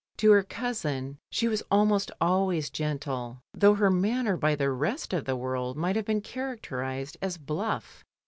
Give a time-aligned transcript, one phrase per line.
[0.17, 5.25] To her cousin she was almost always gentle, though her manner by the rest of
[5.25, 8.03] the world might have been characterised as bluff.